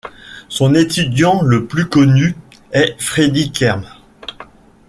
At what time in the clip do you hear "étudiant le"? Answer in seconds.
0.73-1.67